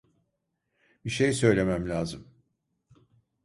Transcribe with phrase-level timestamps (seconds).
[1.05, 2.27] Bir şey söylemem lazım.